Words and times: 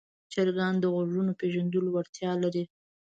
چرګان 0.33 0.73
د 0.79 0.85
غږونو 0.93 1.31
پېژندلو 1.39 1.89
وړتیا 1.91 2.31
لري. 2.43 2.63